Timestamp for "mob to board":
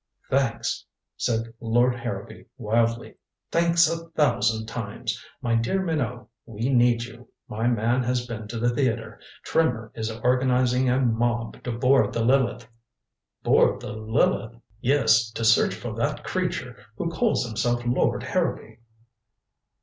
10.99-12.13